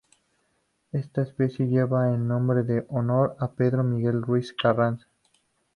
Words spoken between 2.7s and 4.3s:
honor a Pedro Miguel